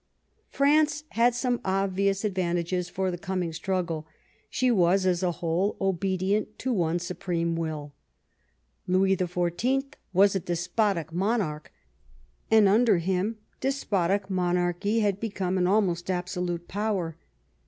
[0.49, 4.07] France had some obvious advantages for the coming struggle.
[4.49, 7.93] She was, as a whole, obedient to one supreme will.
[8.87, 11.71] Louis the Fourteenth was a despotic monarch,
[12.49, 17.15] and under him despotic monarchy had become an al most absolute power.